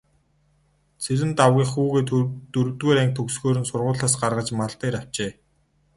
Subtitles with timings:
[1.03, 2.03] Цэрэндагвынх хүүгээ
[2.53, 5.31] дөрөвдүгээр анги төгсөхөөр нь сургуулиас гаргаж мал дээр авчээ.